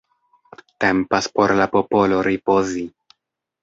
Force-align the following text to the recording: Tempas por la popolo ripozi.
Tempas 0.85 1.29
por 1.37 1.55
la 1.61 1.69
popolo 1.79 2.25
ripozi. 2.33 2.89